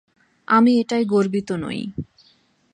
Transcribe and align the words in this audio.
আমি 0.47 0.71
এটায় 0.81 1.05
গর্বিত 1.05 1.49
নই। 1.63 1.79